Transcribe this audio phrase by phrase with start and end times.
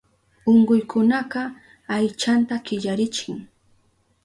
[0.51, 1.41] Unkuykunaka
[1.95, 3.35] aychanta killarichin.